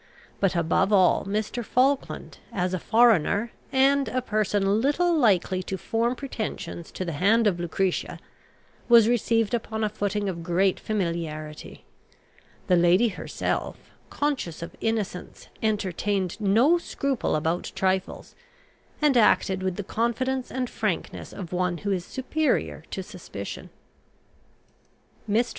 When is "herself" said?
13.09-13.77